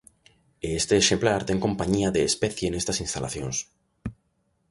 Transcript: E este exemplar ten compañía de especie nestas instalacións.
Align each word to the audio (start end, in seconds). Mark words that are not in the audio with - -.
E 0.67 0.69
este 0.79 0.93
exemplar 1.01 1.41
ten 1.49 1.63
compañía 1.65 2.09
de 2.15 2.21
especie 2.31 2.67
nestas 2.69 3.01
instalacións. 3.05 3.57